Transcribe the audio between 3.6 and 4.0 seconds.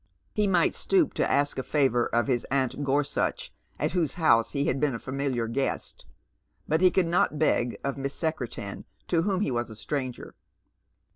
at